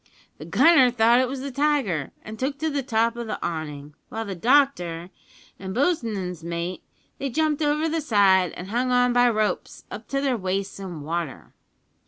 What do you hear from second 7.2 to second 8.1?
jumped over the